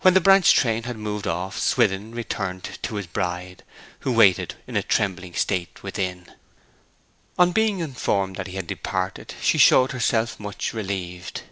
[0.00, 3.62] When the branch train had moved off Swithin returned to his bride,
[4.00, 6.26] who waited in a trembling state within.
[7.38, 11.42] On being informed that he had departed she showed herself much relieved.